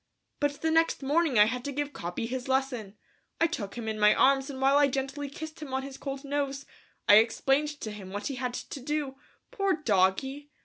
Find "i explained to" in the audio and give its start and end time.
7.07-7.91